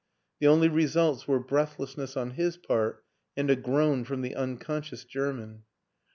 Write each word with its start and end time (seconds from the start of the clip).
The 0.39 0.47
only 0.47 0.67
re 0.67 0.85
sults 0.85 1.27
were 1.27 1.37
breathlessness 1.39 2.17
on 2.17 2.31
his 2.31 2.57
part 2.57 3.05
and 3.37 3.51
a 3.51 3.55
groan 3.55 4.03
from 4.03 4.21
the 4.23 4.33
unconscious 4.33 5.03
German. 5.03 5.61